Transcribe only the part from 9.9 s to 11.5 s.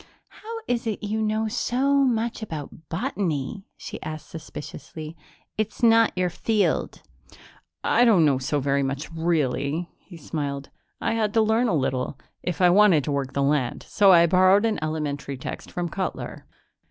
he smiled. "I had to